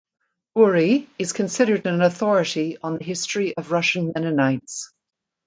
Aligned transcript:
Urry 0.57 1.07
is 1.19 1.31
considered 1.31 1.85
an 1.85 2.01
authority 2.01 2.75
on 2.81 2.97
the 2.97 3.03
history 3.03 3.55
of 3.55 3.71
Russian 3.71 4.11
Mennonites. 4.15 4.91